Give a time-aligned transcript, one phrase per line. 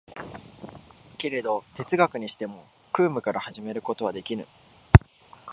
[1.19, 4.47] けれど哲学にしても空無から始めることはできぬ。